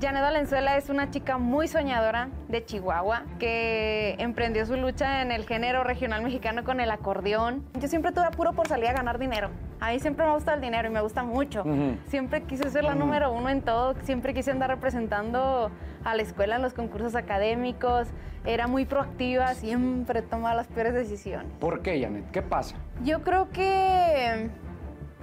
[0.00, 5.44] Janet Valenzuela es una chica muy soñadora de Chihuahua que emprendió su lucha en el
[5.44, 7.66] género regional mexicano con el acordeón.
[7.78, 9.50] Yo siempre tuve apuro por salir a ganar dinero.
[9.78, 11.64] A mí siempre me gusta el dinero y me gusta mucho.
[12.06, 15.70] Siempre quise ser la número uno en todo, siempre quise andar representando
[16.02, 18.08] a la escuela en los concursos académicos.
[18.46, 21.52] Era muy proactiva, siempre tomaba las peores decisiones.
[21.60, 22.30] ¿Por qué, Janet?
[22.30, 22.76] ¿Qué pasa?
[23.04, 24.48] Yo creo que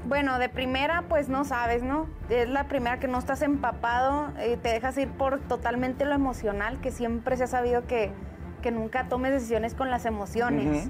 [0.05, 2.07] bueno, de primera, pues no sabes, ¿no?
[2.29, 6.79] Es la primera que no estás empapado, eh, te dejas ir por totalmente lo emocional,
[6.79, 8.11] que siempre se ha sabido que,
[8.61, 10.89] que nunca tomes decisiones con las emociones.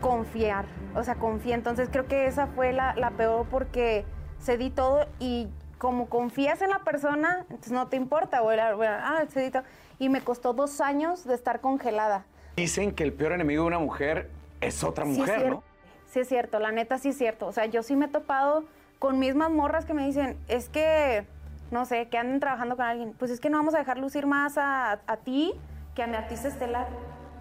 [0.00, 0.64] Confiar,
[0.94, 1.54] o sea, confía.
[1.54, 4.06] Entonces creo que esa fue la, la peor porque
[4.40, 9.50] cedí todo y como confías en la persona, entonces no te importa, bueno, ah, cedí
[9.50, 9.64] todo.
[9.98, 12.24] Y me costó dos años de estar congelada.
[12.56, 14.30] Dicen que el peor enemigo de una mujer
[14.60, 15.62] es otra mujer, ¿no?
[16.10, 17.46] Sí es cierto, la neta sí es cierto.
[17.46, 18.64] O sea, yo sí me he topado
[18.98, 21.24] con mismas morras que me dicen, es que,
[21.70, 23.14] no sé, que anden trabajando con alguien.
[23.18, 25.54] Pues es que no vamos a dejar lucir más a, ti
[25.94, 26.88] que a mi artista estelar.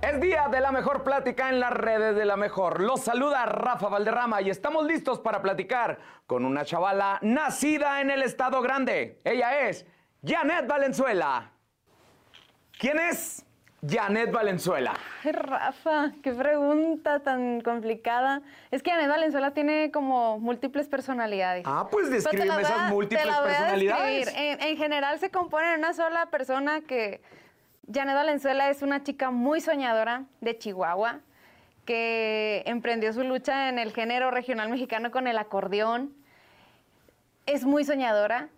[0.02, 2.82] Es día de la mejor plática en las redes de la mejor.
[2.82, 8.22] Los saluda Rafa Valderrama y estamos listos para platicar con una chavala nacida en el
[8.22, 9.20] estado grande.
[9.26, 9.86] Ella es
[10.24, 11.52] Janet Valenzuela.
[12.80, 13.46] ¿Quién es?
[13.88, 14.94] Janet Valenzuela.
[15.24, 18.42] Ay, Rafa, qué pregunta tan complicada.
[18.72, 21.64] Es que Janet Valenzuela tiene como múltiples personalidades.
[21.66, 24.34] Ah, pues descríbeme esas múltiples personalidades.
[24.36, 27.22] En, en, general se compone en una sola persona que
[27.92, 31.20] Janet Valenzuela es una chica muy soñadora de Chihuahua
[31.86, 36.14] que emprendió su lucha en el género regional mexicano con el acordeón.
[37.48, 38.50] Es muy soñadora,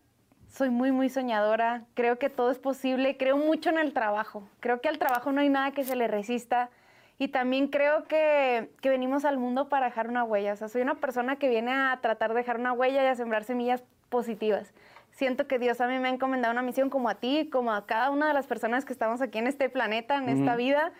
[0.52, 4.82] soy muy, muy soñadora, creo que todo es posible, creo mucho en el trabajo, creo
[4.82, 6.70] que al trabajo no hay nada que se le resista.
[7.18, 10.82] Y también creo que, que, venimos al mundo para dejar una huella, o sea, soy
[10.82, 14.74] una persona que viene a tratar de dejar una huella y a sembrar semillas positivas.
[15.12, 17.86] Siento que Dios a mí me ha encomendado una misión como a ti, como a
[17.86, 20.94] cada una de las personas que estamos aquí en este planeta, en esta vida,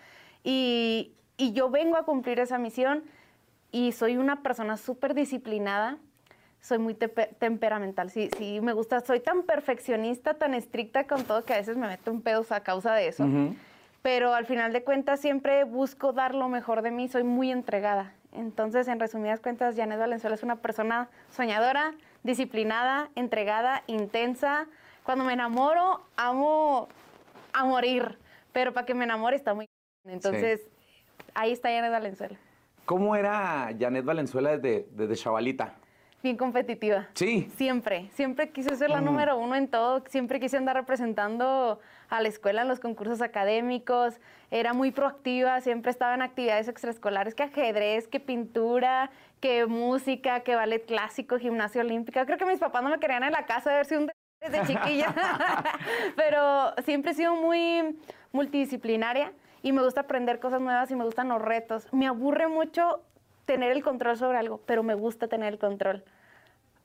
[0.44, 3.02] y, y yo vengo a cumplir esa misión
[3.72, 5.98] y soy una persona súper disciplinada,
[6.62, 8.10] soy muy temperamental.
[8.10, 9.00] Sí, sí, me gusta.
[9.00, 12.60] Soy tan perfeccionista, tan estricta con todo que a veces me meto en pedos a
[12.60, 13.26] causa de eso.
[14.00, 17.08] Pero al final de cuentas siempre busco dar lo mejor de mí.
[17.08, 18.14] Soy muy entregada.
[18.30, 24.66] Entonces, en resumidas cuentas, Janet Valenzuela es una persona soñadora, disciplinada, entregada, intensa.
[25.02, 26.88] Cuando me enamoro, amo
[27.52, 28.18] a morir.
[28.52, 29.68] Pero para que me enamore está muy...
[30.04, 30.60] Entonces,
[31.34, 32.38] ahí está Janet Valenzuela.
[32.84, 35.74] ¿Cómo era Janet Valenzuela desde, desde chavalita?
[36.22, 37.08] Bien competitiva.
[37.14, 37.50] Sí.
[37.56, 42.28] Siempre, siempre quise ser la número uno en todo, siempre quise andar representando a la
[42.28, 48.06] escuela en los concursos académicos, era muy proactiva, siempre estaba en actividades extraescolares, que ajedrez,
[48.06, 52.24] que pintura, que música, que ballet clásico, gimnasia olímpica.
[52.26, 54.66] Creo que mis papás no me querían en la casa a ver si un desde
[54.66, 55.14] chiquilla,
[56.16, 57.96] pero siempre he sido muy
[58.32, 59.32] multidisciplinaria
[59.62, 61.86] y me gusta aprender cosas nuevas y me gustan los retos.
[61.92, 63.02] Me aburre mucho
[63.52, 66.04] tener el control sobre algo, pero me gusta tener el control.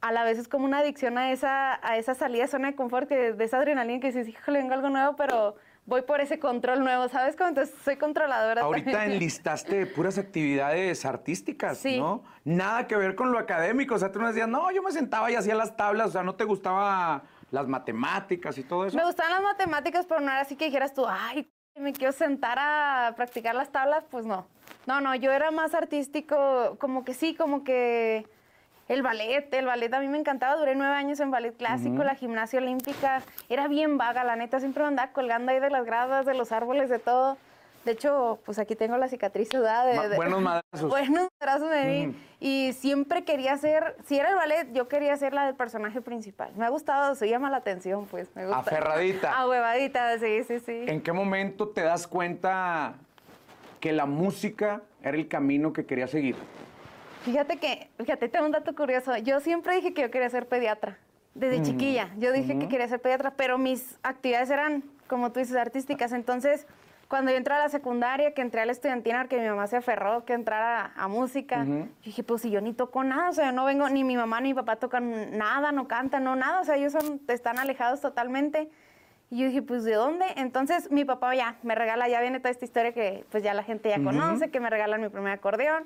[0.01, 2.75] A la vez es como una adicción a esa, a esa salida de zona de
[2.75, 5.55] confort, que, de esa adrenalina que dices, híjole, vengo algo nuevo, pero
[5.85, 7.37] voy por ese control nuevo, ¿sabes?
[7.37, 8.63] Como entonces soy controladora.
[8.63, 12.23] Ahorita enlistaste puras actividades artísticas, ¿no?
[12.43, 13.95] Nada que ver con lo académico.
[13.95, 16.23] O sea, tú me decías, no, yo me sentaba y hacía las tablas, o sea,
[16.23, 18.97] ¿no te gustaba las matemáticas y todo eso?
[18.97, 22.57] Me gustaban las matemáticas, pero no era así que dijeras tú, ay, me quiero sentar
[22.59, 24.49] a practicar las tablas, pues no.
[24.87, 28.25] No, no, yo era más artístico, como que sí, como que
[28.87, 32.15] el ballet, el ballet a mí me encantaba, duré nueve años en ballet clásico, la
[32.15, 36.25] gimnasia olímpica, era bien vaga, la neta, siempre me andaba colgando ahí de las gradas,
[36.25, 37.37] de los árboles, de todo.
[37.83, 40.07] De hecho, pues aquí tengo la cicatriz sudada.
[40.07, 40.63] De, buenos madrazos.
[40.89, 42.15] Buenos madrazos de mí.
[42.39, 46.51] Y siempre quería ser, si era el ballet, yo quería ser la del personaje principal.
[46.57, 48.27] Me ha gustado, se llama la atención, pues.
[48.35, 48.59] Me gusta.
[48.59, 49.31] Aferradita.
[49.39, 50.83] Ahuevadita, sí, sí, sí.
[50.87, 52.95] ¿En qué momento te das cuenta
[53.79, 56.35] que la música era el camino que quería seguir?
[57.23, 59.17] Fíjate que, fíjate, tengo un dato curioso.
[59.17, 60.97] Yo siempre dije que yo quería ser pediatra.
[61.33, 65.55] Desde chiquilla, yo dije que quería ser pediatra, pero mis actividades eran, como tú dices,
[65.55, 66.11] artísticas.
[66.11, 66.65] Entonces,
[67.07, 69.77] cuando yo entré a la secundaria, que entré a la estudiantina, porque mi mamá se
[69.77, 73.51] aferró que entrara a, música, yo dije, pues si yo ni toco nada, o sea,
[73.51, 76.63] no vengo, ni mi mamá ni mi papá tocan nada, no cantan, no nada, o
[76.65, 78.69] sea, ellos son, están alejados totalmente.
[79.29, 80.25] Y yo dije, pues ¿de dónde?
[80.37, 83.63] Entonces mi papá ya me regala, ya viene toda esta historia que pues ya la
[83.63, 85.85] gente ya conoce, que me regalan mi primer acordeón.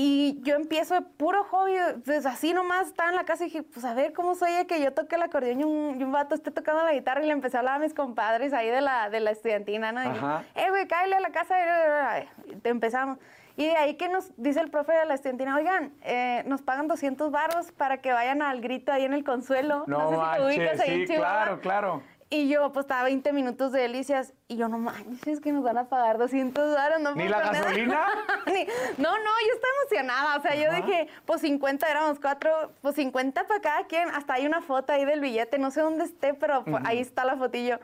[0.00, 1.74] Y yo empiezo de puro hobby,
[2.04, 4.80] pues así nomás estaba en la casa y dije, pues a ver cómo soy que
[4.80, 7.32] yo toque el acordeón y un, y un, vato esté tocando la guitarra y le
[7.32, 10.04] empecé a hablar a mis compadres ahí de la, de la estudiantina, ¿no?
[10.04, 12.28] Y dije, eh, güey, cállale a la casa y
[12.62, 13.18] empezamos.
[13.56, 16.86] Y de ahí que nos dice el profe de la estudiantina, oigan, eh, nos pagan
[16.86, 19.82] 200 barros para que vayan al grito ahí en el Consuelo.
[19.88, 22.02] No, no sé si te ubicas ahí sí, claro, claro.
[22.30, 24.34] Y yo, pues, estaba 20 minutos de delicias.
[24.48, 27.00] Y yo, no manches, es que nos van a pagar 200 dólares.
[27.00, 27.64] No ¿Ni la con nada".
[27.64, 28.06] gasolina?
[28.46, 28.66] Ni-
[28.98, 30.36] no, no, yo estaba emocionada.
[30.36, 34.10] O sea, yo dije, pues 50 éramos cuatro, pues 50 para cada quien.
[34.10, 37.36] Hasta hay una foto ahí del billete, no sé dónde esté, pero ahí está la
[37.36, 37.80] fotillo.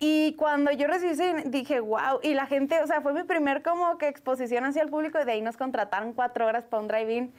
[0.00, 1.14] Y cuando yo recibí
[1.46, 2.20] dije, wow.
[2.22, 5.24] Y la gente, o sea, fue mi primer como que exposición hacia el público y
[5.24, 7.32] de ahí nos contrataron cuatro horas para un drive-in.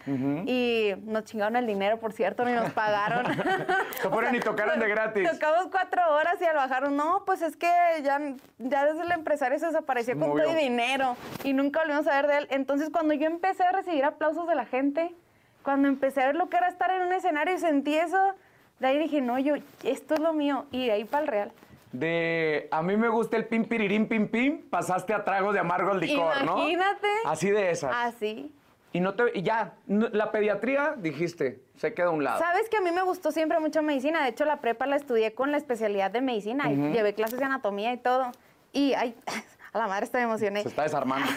[0.47, 3.25] Y nos chingaron el dinero, por cierto, ni nos pagaron.
[4.01, 5.29] Se fueron y tocaron de gratis.
[5.31, 7.67] Tocamos cuatro horas y al bajar, no, pues es que
[8.03, 8.19] ya,
[8.57, 12.27] ya desde el empresario se desapareció con todo y dinero y nunca volvimos a ver
[12.27, 12.47] de él.
[12.51, 15.13] Entonces, cuando yo empecé a recibir aplausos de la gente,
[15.63, 18.35] cuando empecé a ver lo que era estar en un escenario y sentí eso,
[18.79, 20.65] de ahí dije, no, yo, esto es lo mío.
[20.71, 21.51] Y de ahí para el real.
[21.99, 25.91] De a mí me gusta el pim pirirín pim pim, pasaste a trago de amargo
[25.91, 26.57] al licor, ¿no?
[26.57, 27.07] Imagínate.
[27.25, 27.91] Así de esas.
[27.95, 28.51] Así.
[28.91, 32.39] Y no te y ya, no- la pediatría dijiste, se queda a un lado.
[32.39, 34.23] Sabes que a mí me gustó siempre mucho medicina.
[34.23, 37.45] De hecho, la prepa la estudié con la especialidad de medicina y llevé clases de
[37.45, 38.31] anatomía y todo.
[38.71, 39.15] Y, ay,
[39.75, 40.61] a la madre, estoy emocioné.
[40.61, 41.27] Se está desarmando.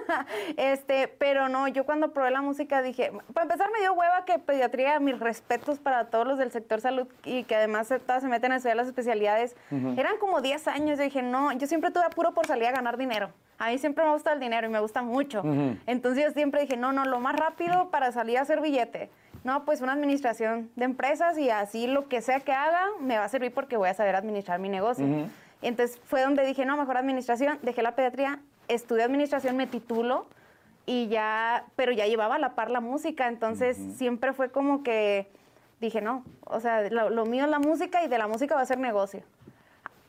[0.56, 4.38] este, pero no, yo cuando probé la música dije, para empezar me dio hueva que
[4.38, 8.52] pediatría, mis respetos para todos los del sector salud y que además todas se meten
[8.52, 9.56] a estudiar las especialidades.
[9.70, 12.96] Eran como 10 años, yo dije, no, yo siempre tuve apuro por salir a ganar
[12.96, 13.30] dinero.
[13.58, 15.42] A mí siempre me gusta el dinero y me gusta mucho.
[15.86, 19.10] Entonces yo siempre dije, no, no, lo más rápido para salir a hacer billete.
[19.44, 23.24] No, pues una administración de empresas y así lo que sea que haga me va
[23.24, 25.04] a servir porque voy a saber administrar mi negocio.
[25.62, 30.26] Entonces fue donde dije, no, mejor administración, dejé la pediatría, estudié administración, me titulo
[30.86, 35.28] y ya, pero ya llevaba a la par la música, entonces siempre fue como que
[35.80, 38.62] dije, no, o sea, lo, lo mío es la música y de la música va
[38.62, 39.22] a ser negocio.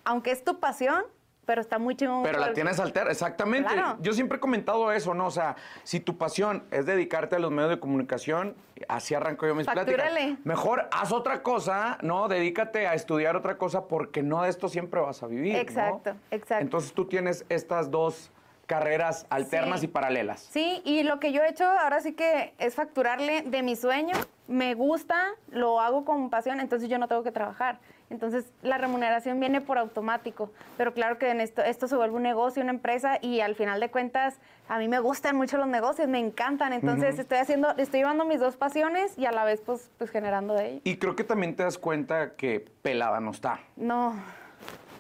[0.03, 1.03] Aunque es tu pasión,
[1.45, 2.24] pero está muy chingón.
[2.24, 3.74] Pero la tienes altera, exactamente.
[3.74, 3.98] Claro.
[4.01, 5.28] Yo siempre he comentado eso, ¿no?
[5.28, 8.56] O sea, si tu pasión es dedicarte a los medios de comunicación,
[8.88, 10.01] así arranco yo mis pláticas.
[10.01, 10.38] Factúrale.
[10.44, 12.28] Mejor haz otra cosa, ¿no?
[12.28, 15.54] Dedícate a estudiar otra cosa porque no de esto siempre vas a vivir.
[15.54, 15.60] ¿no?
[15.60, 16.63] Exacto, exacto.
[16.63, 18.31] Entonces tú tienes estas dos
[18.65, 19.86] carreras alternas Sí.
[19.86, 20.39] y paralelas.
[20.51, 24.15] Sí, y lo que yo he hecho ahora sí que es facturarle de mi sueño.
[24.48, 25.18] Me gusta,
[25.50, 27.80] lo hago con pasión, entonces yo no tengo que trabajar.
[28.10, 30.51] Entonces la remuneración viene por automático.
[30.77, 33.80] Pero claro que en esto, esto se vuelve un negocio, una empresa, y al final
[33.80, 34.38] de cuentas
[34.69, 36.74] a mí me gustan mucho los negocios, me encantan.
[36.74, 40.54] Entonces estoy haciendo, estoy llevando mis dos pasiones y a la vez pues, pues generando
[40.54, 40.81] de ello.
[40.83, 43.60] Y creo que también te das cuenta que pelada no está.
[43.77, 44.13] No,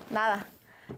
[0.09, 0.47] nada,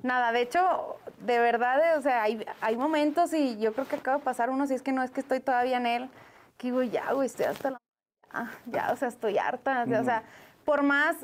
[0.03, 0.31] nada.
[0.31, 4.23] De hecho, de verdad, o sea, hay, hay momentos y yo creo que acaba de
[4.23, 6.09] pasar uno, si es que no es que estoy todavía en él,
[6.57, 7.77] que digo, ya, güey, estoy hasta la...
[8.33, 9.83] Ya, ya, o sea, estoy harta.
[9.83, 10.23] o sea, O sea,
[10.65, 11.15] por más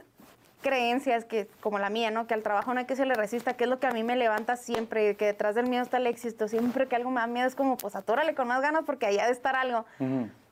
[0.62, 2.28] creencias que como la mía, ¿no?
[2.28, 4.04] Que al trabajo no hay que se le resista, que es lo que a mí
[4.04, 6.48] me levanta siempre, que detrás del miedo está el éxito.
[6.48, 9.26] Siempre que algo me da miedo es como, pues atórale con más ganas porque allá
[9.26, 9.86] de estar algo.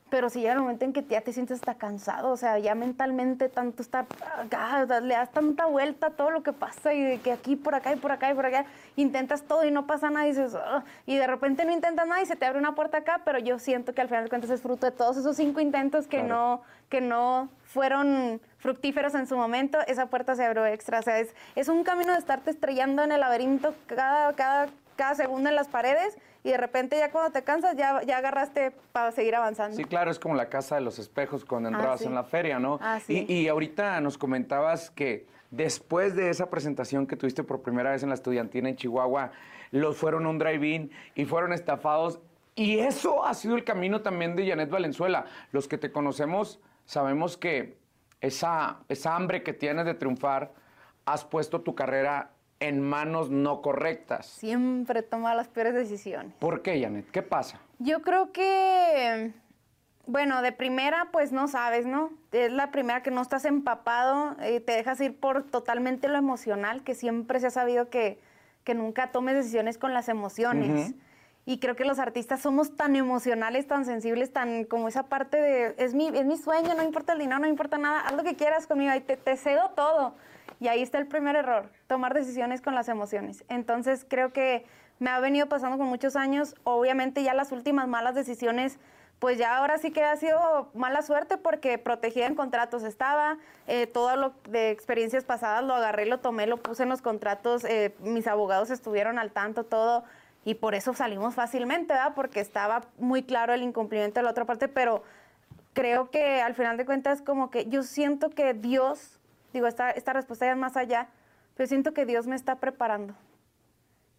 [0.09, 2.73] Pero si llega el momento en que ya te sientes hasta cansado, o sea, ya
[2.73, 4.05] mentalmente tanto está,
[4.51, 7.55] ah, sea, le das tanta vuelta a todo lo que pasa y de que aquí,
[7.55, 8.65] por acá y por acá y por acá,
[8.95, 12.21] intentas todo y no pasa nada y dices, "Ah", y de repente no intentas nada
[12.21, 14.49] y se te abre una puerta acá, pero yo siento que al final de cuentas
[14.49, 16.27] es fruto de todos esos cinco intentos que, Claro.
[16.29, 21.19] no, que no fueron fructíferos en su momento, esa puerta se abrió extra, o sea,
[21.19, 24.67] es, es un camino de estarte estrellando en el laberinto cada, cada,
[24.99, 28.71] cada segundo en las paredes y de repente ya cuando te cansas ya, ya agarraste
[28.91, 29.77] para seguir avanzando.
[29.77, 32.05] Sí, claro, es como la casa de los espejos cuando entrabas sí.
[32.05, 32.79] en la feria, ¿no?
[32.81, 33.25] Ah, sí.
[33.29, 38.03] y, y ahorita nos comentabas que después de esa presentación que tuviste por primera vez
[38.03, 39.31] en la estudiantina en Chihuahua,
[39.71, 42.19] los fueron a un drive-in y fueron estafados.
[42.55, 45.27] Y eso ha sido el camino también de Janet Valenzuela.
[45.53, 47.77] Los que te conocemos sabemos que
[48.19, 50.51] esa, esa hambre que tienes de triunfar,
[51.05, 54.25] has puesto tu carrera en manos no correctas.
[54.25, 56.33] Siempre toma las peores decisiones.
[56.39, 57.09] ¿Por qué, Janet?
[57.11, 57.59] ¿Qué pasa?
[57.79, 59.31] Yo creo que,
[60.05, 62.11] bueno, de primera, pues no sabes, ¿no?
[62.31, 66.83] Es la primera que no estás empapado, eh, te dejas ir por totalmente lo emocional,
[66.83, 68.19] que siempre se ha sabido que,
[68.63, 70.93] que nunca tomes decisiones con las emociones.
[71.45, 75.73] Y creo que los artistas somos tan emocionales, tan sensibles, tan como esa parte de,
[75.79, 78.35] es mi, es mi sueño, no importa el dinero, no importa nada, haz lo que
[78.35, 80.13] quieras conmigo, y te, te cedo todo.
[80.59, 83.43] Y ahí está el primer error, tomar decisiones con las emociones.
[83.49, 84.65] Entonces creo que
[84.99, 88.77] me ha venido pasando con muchos años, obviamente ya las últimas malas decisiones,
[89.19, 93.37] pues ya ahora sí que ha sido mala suerte porque protegida en contratos estaba,
[93.67, 97.63] eh, todo lo de experiencias pasadas lo agarré, lo tomé, lo puse en los contratos,
[97.65, 100.03] eh, mis abogados estuvieron al tanto, todo,
[100.45, 102.13] y por eso salimos fácilmente, ¿verdad?
[102.15, 105.03] Porque estaba muy claro el incumplimiento de la otra parte, pero
[105.73, 109.18] creo que al final de cuentas como que yo siento que Dios,
[109.53, 111.09] digo, esta, esta respuesta ya es más allá,
[111.55, 113.15] pero siento que Dios me está preparando.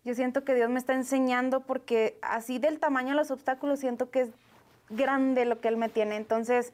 [0.05, 4.11] Yo siento que Dios me está enseñando porque así del tamaño de los obstáculos siento
[4.11, 4.31] que es
[4.89, 6.17] grande lo que Él me tiene.
[6.17, 6.73] Entonces,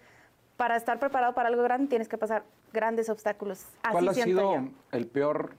[0.57, 3.67] para estar preparado para algo grande tienes que pasar grandes obstáculos.
[3.83, 4.69] Así ¿Cuál ha sido yo.
[4.93, 5.55] el peor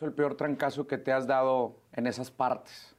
[0.00, 2.93] el peor trancazo que te has dado en esas partes?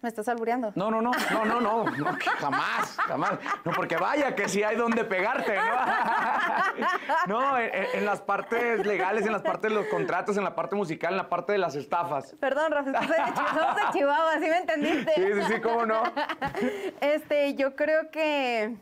[0.00, 0.70] ¿Me estás albureando?
[0.76, 3.32] No, no, no, no, no, no, no jamás, jamás.
[3.64, 5.56] No, porque vaya que sí hay donde pegarte,
[7.26, 7.40] ¿no?
[7.52, 11.14] no, en, las partes legales, en las partes de los contratos, en la parte musical,
[11.14, 12.36] en la parte de las estafas.
[12.38, 15.14] Perdón, Rafa, somos de Chihuahua, ¿sí me entendiste?
[15.16, 16.02] Sí, sí, sí, cómo no.
[17.00, 18.76] Este, yo creo que...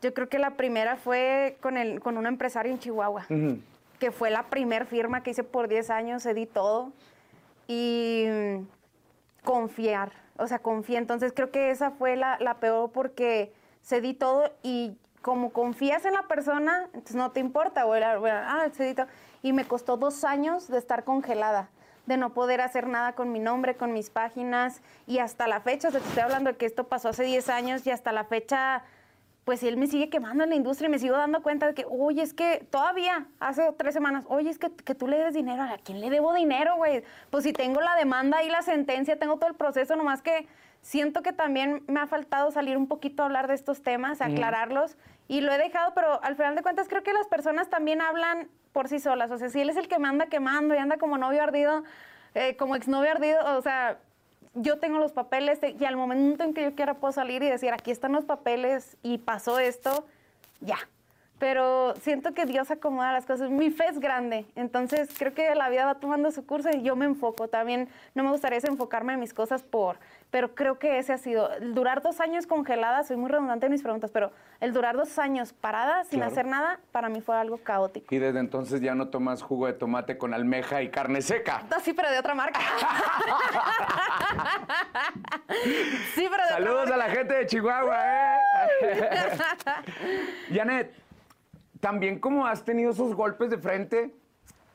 [0.00, 3.26] Yo creo que la primera fue con, el, con un empresario en Chihuahua,
[3.98, 6.92] que fue la primer firma que hice por 10 años, cedí todo.
[7.66, 8.26] Y
[9.48, 10.98] confiar, o sea, confié.
[10.98, 13.50] Entonces creo que esa fue la, peor porque
[13.82, 18.92] cedí todo y como confías en la persona, entonces no te importa, bueno, ah, cedí
[18.92, 19.06] todo.
[19.40, 21.70] Y me costó dos años de estar congelada,
[22.04, 25.88] de no poder hacer nada con mi nombre, con mis páginas y hasta la fecha,
[25.88, 28.24] o sea, te estoy hablando de que esto pasó hace 10 años y hasta la
[28.24, 28.82] fecha
[29.48, 31.86] pues él me sigue quemando en la industria y me sigo dando cuenta de que,
[31.88, 35.62] oye, es que todavía, hace tres semanas, oye, es que, que tú le des dinero,
[35.62, 37.02] ¿a quién le debo dinero, güey?
[37.30, 40.46] Pues si tengo la demanda y la sentencia, tengo todo el proceso, nomás que
[40.82, 44.98] siento que también me ha faltado salir un poquito a hablar de estos temas, aclararlos,
[45.28, 48.48] y lo he dejado, pero al final de cuentas creo que las personas también hablan
[48.74, 50.98] por sí solas, o sea, si él es el que me anda quemando y anda
[50.98, 51.84] como novio ardido,
[52.34, 53.96] eh, como exnovio ardido, o sea,
[54.60, 57.72] yo tengo los papeles y al momento en que yo quiera puedo salir y decir,
[57.72, 60.06] aquí están los papeles y pasó esto,
[60.60, 60.78] ya.
[61.38, 63.50] Pero siento que Dios acomoda las cosas.
[63.50, 66.96] Mi fe es grande, entonces creo que la vida va tomando su curso y yo
[66.96, 67.46] me enfoco.
[67.46, 69.98] También no me gustaría enfocarme en mis cosas por
[70.30, 73.72] pero creo que ese ha sido, el durar dos años congelada, soy muy redundante en
[73.72, 74.30] mis preguntas, pero
[74.60, 78.14] el durar dos años parada sin hacer nada, para mí fue algo caótico.
[78.14, 81.62] Y desde entonces ya no tomas jugo de tomate con almeja y carne seca.
[81.70, 82.60] No, sí, pero de otra marca.
[86.14, 87.04] sí, pero de Saludos otra marca.
[87.04, 88.38] a la gente de Chihuahua, ¿eh?
[90.52, 90.92] Janet,
[91.80, 94.14] también como has tenido esos golpes de frente,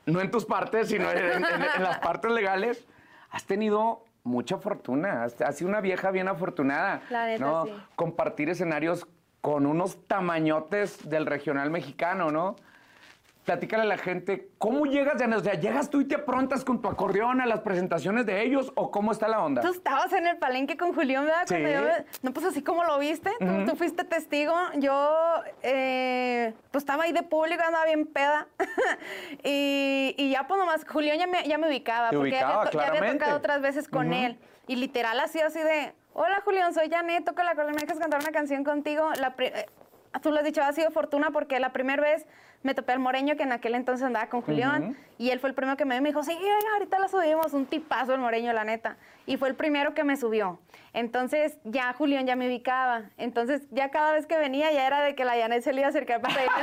[0.06, 2.84] no en tus partes, sino en las partes legales,
[3.30, 5.24] has tenido mucha fortuna.
[5.24, 7.02] Has sido una vieja bien afortunada.
[7.10, 7.66] La ¿no?
[7.66, 7.72] sí.
[7.94, 9.06] Compartir escenarios
[9.40, 12.56] con unos tamañotes del regional mexicano, ¿no?
[13.44, 15.28] Platícale a la gente, ¿cómo llegas, ya?
[15.36, 18.72] O sea, ¿llegas tú y te aprontas con tu acordeón a las presentaciones de ellos
[18.74, 19.60] o cómo está la onda?
[19.60, 21.46] Tú estabas en el palenque con Julián, ¿verdad?
[21.46, 21.56] Sí.
[22.22, 23.30] no, pues así como lo viste,
[23.66, 24.54] tú, fuiste testigo.
[24.76, 28.48] Yo, eh, pues estaba ahí de público, andaba bien peda.
[29.44, 32.10] y, ya, pues nomás, Julián ya me, ya me ubicaba.
[32.10, 34.38] porque ya, había, tocado otras veces con él.
[34.66, 38.20] Y literal, así, así de, hola Julián, soy Janet, toco la acordeón, me dejas cantar
[38.20, 39.10] una canción contigo.
[39.20, 39.66] La, eh,
[40.22, 42.26] tú lo has dicho, ha sido fortuna porque la primera vez
[42.64, 45.54] me topé al Moreño, que en aquel entonces andaba con Julián, y él fue el
[45.54, 46.36] primero que me, me dijo, sí,
[46.72, 48.96] ahorita la subimos, un tipazo el Moreño, la neta.
[49.26, 50.58] Y fue el primero que me subió.
[50.94, 53.10] Entonces ya Julián ya me ubicaba.
[53.18, 55.86] Entonces ya cada vez que venía ya era de que la Janet se le iba
[55.86, 56.54] a acercar para pedirle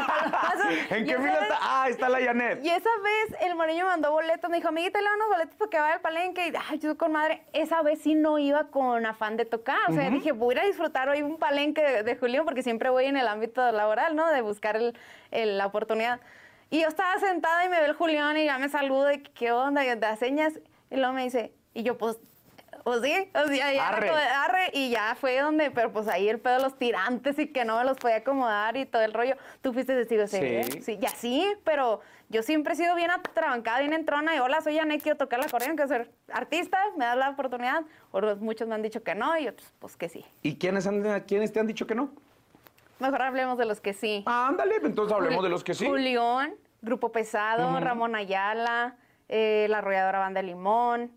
[0.89, 1.58] el ¿En qué fila está?
[1.62, 2.63] Ah, está la Janet.
[2.63, 5.79] Y esa vez el Moreño mandó boletos, me dijo, amiguita, le unos boletos para que
[5.79, 6.48] vaya al palenque.
[6.48, 9.79] Y ay, yo con madre, esa vez sí no iba con afán de tocar.
[9.89, 13.17] O sea, dije, voy a disfrutar hoy un palenque de, Julián porque siempre voy en
[13.17, 14.29] el ámbito laboral, ¿no?
[14.29, 14.93] De buscar el,
[15.58, 15.90] la oportunidad.
[16.69, 19.51] Y yo estaba sentada y me ve el Julián y ya me saluda y qué
[19.51, 20.53] onda, y da señas.
[20.89, 22.17] Y luego me dice, y yo pues
[22.83, 24.10] pues sí, o sea, ya arre.
[24.10, 24.69] arre.
[24.74, 27.77] y ya fue donde, pero pues ahí el pedo de los tirantes y que no
[27.77, 29.36] me los podía acomodar y todo el rollo.
[29.62, 30.63] Tú fuiste testigo, sí.
[30.81, 30.98] sí.
[31.00, 35.01] Ya sí, pero yo siempre he sido bien atrabancada, bien entrona y hola, soy Janet,
[35.01, 37.83] quiero tocar la corriente, quiero ser artista, me das la oportunidad.
[38.12, 40.25] Otros, muchos me han dicho que no y otros, pues que sí.
[40.41, 42.12] ¿Y quiénes, han, quiénes te han dicho que no?
[43.01, 44.24] Mejor hablemos de los que sí.
[44.27, 45.88] Ah, ándale, entonces hablemos de los que sí.
[45.88, 48.96] Julián, Grupo Pesado, Ramón Ayala,
[49.27, 51.12] eh, La Arrolladora Banda Limón,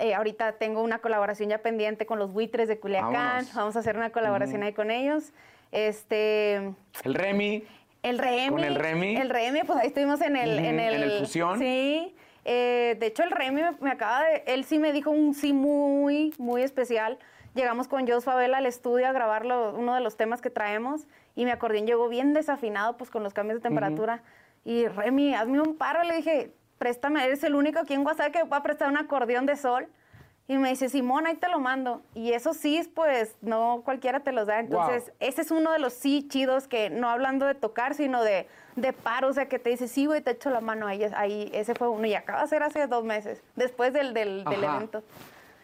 [0.00, 3.46] eh, ahorita tengo una colaboración ya pendiente con los buitres de Culiacán.
[3.54, 5.32] Vamos a hacer una colaboración ahí con ellos.
[5.72, 6.72] Este.
[7.04, 7.64] El Remy.
[8.02, 8.48] El Remy.
[8.48, 9.16] Con el Remy.
[9.16, 10.58] El Remy, pues ahí estuvimos en el.
[10.58, 11.58] en, el en el Fusión.
[11.58, 12.14] Sí.
[12.44, 14.42] Eh, de hecho, el Remy me, acaba de.
[14.46, 17.18] Él sí me dijo un sí muy, muy especial.
[17.54, 21.44] Llegamos con Jos Favela al estudio a grabar uno de los temas que traemos y
[21.44, 24.22] mi acordeón llegó bien desafinado, pues con los cambios de temperatura.
[24.64, 26.04] Y Remy, hazme un paro.
[26.04, 29.46] Le dije, préstame, eres el único aquí en WhatsApp que va a prestar un acordeón
[29.46, 29.88] de sol.
[30.46, 32.02] Y me dice, Simón, ahí te lo mando.
[32.14, 34.58] Y eso sí, pues no cualquiera te los da.
[34.58, 38.48] Entonces, ese es uno de los sí chidos que no hablando de tocar, sino de,
[38.74, 39.28] de paro.
[39.28, 40.88] O sea, que te dice, sí, güey, te echo la mano.
[40.88, 42.04] Ahí, ahí ese fue uno.
[42.06, 45.04] Y acaba de ser hace dos meses, después del, del, del evento.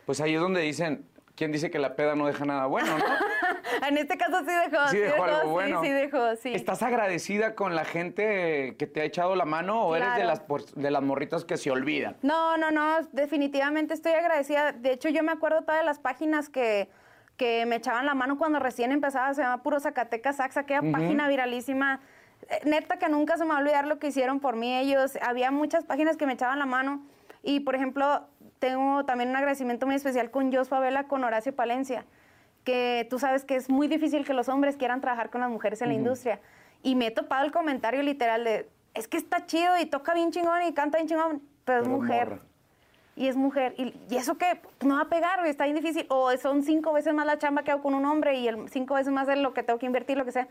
[0.04, 1.04] Pues ahí es donde dicen,
[1.36, 3.04] ¿quién dice que la peda no deja nada bueno, no?
[3.88, 4.88] en este caso sí dejó.
[4.88, 5.82] Sí, dejó, algo bueno.
[5.82, 6.54] Sí, dejó, sí.
[6.54, 10.42] ¿Estás agradecida con la gente que te ha echado la mano o eres de las,
[10.74, 12.16] de las morritas que se olvidan?
[12.22, 14.72] No, no, no, definitivamente estoy agradecida.
[14.72, 16.88] De hecho, yo me acuerdo todas las páginas que,
[17.36, 21.28] que me echaban la mano cuando recién empezaba, se llama Puro Zacatecas Saxa, aquella página
[21.28, 22.00] viralísima
[22.48, 25.18] eh, neta que nunca se me va a olvidar lo que hicieron por mí ellos.
[25.20, 27.06] Había muchas páginas que me echaban la mano
[27.42, 28.26] y, por ejemplo,
[28.58, 32.04] tengo también un agradecimiento muy especial con Jos Favela, con Horacio Palencia,
[32.64, 35.82] que tú sabes que es muy difícil que los hombres quieran trabajar con las mujeres
[35.82, 36.40] en la industria.
[36.82, 40.30] Y me he topado el comentario literal de, es que está chido y toca bien
[40.30, 42.40] chingón y canta bien chingón, pero es mujer.
[43.14, 43.74] Y es mujer.
[43.78, 44.60] ¿Y, eso qué?
[44.84, 46.06] No va a pegar, está bien difícil.
[46.08, 48.94] O son cinco veces más la chamba que hago con un hombre y el cinco
[48.94, 50.48] veces más de lo que tengo que invertir, lo que sea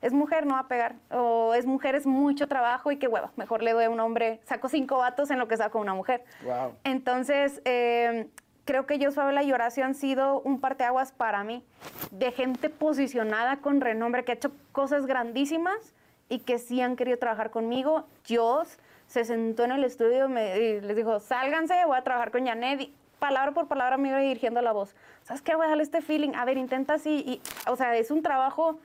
[0.00, 0.96] es mujer, no va a pegar.
[1.10, 3.32] O es mujer, es mucho trabajo y qué hueva.
[3.36, 6.24] Mejor le doy a un hombre, saco cinco vatos en lo que saco una mujer.
[6.44, 6.74] Wow.
[6.84, 8.28] Entonces, eh,
[8.64, 11.64] creo que yo, Fabiola y Horacio han sido un parteaguas para mí,
[12.10, 15.94] de gente posicionada con renombre, que ha hecho cosas grandísimas
[16.28, 18.04] y que sí han querido trabajar conmigo.
[18.28, 22.82] Jos se sentó en el estudio y les dijo, sálganse, voy a trabajar con Janet.
[22.82, 24.94] Y palabra por palabra me iba dirigiendo la voz.
[25.22, 25.56] ¿Sabes qué?
[25.56, 26.34] Voy a darle este feeling.
[26.34, 27.24] A ver, intenta así.
[27.26, 28.78] Y, o sea, es un trabajo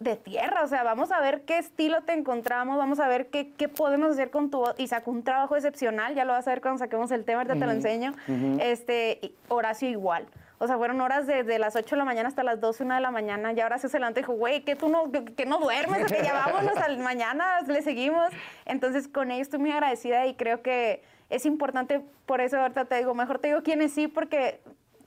[0.00, 3.52] de tierra, o sea, vamos a ver qué estilo te encontramos, vamos a ver qué,
[3.52, 4.74] qué podemos hacer con tu voz.
[4.78, 7.58] Y sacó un trabajo excepcional, ya lo vas a ver cuando saquemos el tema, ahorita
[7.58, 8.14] te lo enseño.
[8.60, 10.26] este, Horacio igual.
[10.56, 13.00] O sea, fueron horas desde las 8 de la mañana hasta las 12, 1 de
[13.00, 13.52] la mañana.
[13.52, 16.32] Ya Horacio se levantó y dijo, güey, que tú no, que, no duermes, que ya
[16.32, 18.30] vámonos al mañana, le seguimos.
[18.64, 22.96] Entonces, con ellos estoy muy agradecida y creo que es importante, por eso ahorita te
[22.96, 24.60] digo, mejor te digo quiénes sí, porque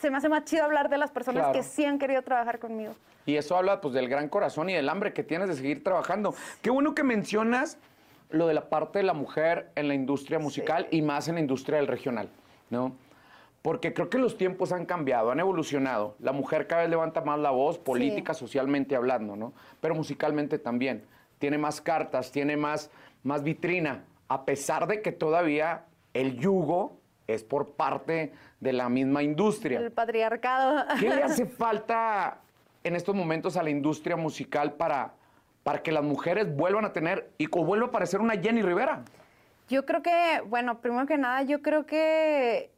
[0.04, 2.94] se me hace más chido hablar de las personas que sí han querido trabajar conmigo.
[3.26, 6.36] Y eso habla pues del gran corazón y del hambre que tienes de seguir trabajando.
[6.62, 7.78] Qué bueno que mencionas
[8.30, 11.40] lo de la parte de la mujer en la industria musical y más en la
[11.40, 12.28] industria del regional,
[12.70, 12.98] ¿no?
[13.62, 16.18] Porque creo que los tiempos han cambiado, han evolucionado.
[16.20, 19.54] La mujer cada vez levanta más la voz, política, socialmente hablando, ¿no?
[19.80, 21.06] Pero musicalmente también.
[21.40, 22.92] Tiene más cartas, tiene más,
[23.24, 29.24] más vitrina, a pesar de que todavía el yugo es por parte de la misma
[29.24, 29.80] industria.
[29.80, 30.86] El patriarcado.
[31.00, 32.40] ¿Qué le hace falta
[32.84, 35.14] en estos momentos a la industria musical para,
[35.64, 39.04] para que las mujeres vuelvan a tener y vuelva a aparecer una Jenny Rivera?
[39.70, 42.72] Yo creo que, bueno, primero que nada, yo creo que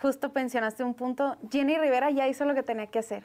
[0.00, 1.36] justo pensionaste un punto.
[1.50, 3.24] Jenny Rivera ya hizo lo que tenía que hacer.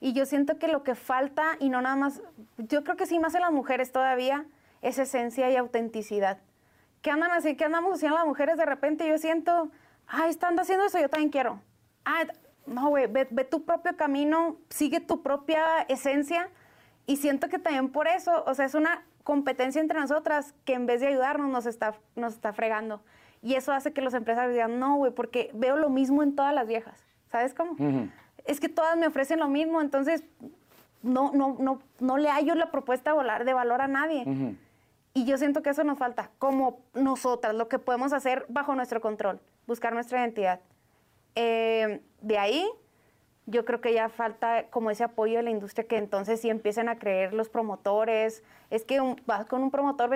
[0.00, 2.22] Y yo siento que lo que falta, y no nada más,
[2.56, 4.46] yo creo que sí más en las mujeres todavía,
[4.80, 6.38] es esencia y autenticidad.
[7.02, 7.56] ¿Qué andan así?
[7.56, 9.08] ¿Qué andamos haciendo las mujeres de repente?
[9.08, 9.70] Yo siento,
[10.06, 11.60] ay, están haciendo eso, yo también quiero.
[12.04, 12.24] Ah,
[12.66, 16.50] no, güey, ve, tu propio camino, sigue tu propia esencia.
[17.06, 20.86] Y siento que también por eso, o sea, es una competencia entre nosotras que en
[20.86, 23.02] vez de ayudarnos nos está, nos está fregando.
[23.42, 26.54] Y eso hace que los empresarios digan, no, güey, porque veo lo mismo en todas
[26.54, 27.02] las viejas.
[27.30, 27.76] ¿Sabes cómo?
[28.44, 30.24] Es que todas me ofrecen lo mismo, entonces
[31.02, 34.56] no, no, no, no le hallo la propuesta de valor a nadie.
[35.18, 39.00] Y yo siento que eso nos falta, como nosotras, lo que podemos hacer bajo nuestro
[39.00, 40.60] control, buscar nuestra identidad.
[41.34, 42.64] Eh, de ahí,
[43.46, 46.88] yo creo que ya falta como ese apoyo de la industria que entonces sí empiecen
[46.88, 48.44] a creer los promotores.
[48.70, 50.08] Es que vas con un promotor,